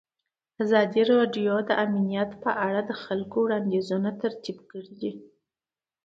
[0.63, 5.11] ازادي راډیو د امنیت په اړه د خلکو وړاندیزونه ترتیب کړي.